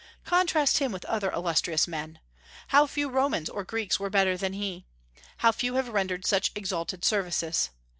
Contrast 0.25 0.79
him 0.79 0.91
with 0.91 1.05
other 1.05 1.29
illustrious 1.29 1.87
men. 1.87 2.17
How 2.69 2.87
few 2.87 3.07
Romans 3.07 3.49
or 3.49 3.63
Greeks 3.63 3.99
were 3.99 4.09
better 4.09 4.35
than 4.35 4.53
he! 4.53 4.87
How 5.37 5.51
few 5.51 5.75
have 5.75 5.89
rendered 5.89 6.25
such 6.25 6.51
exalted 6.55 7.05
services! 7.05 7.69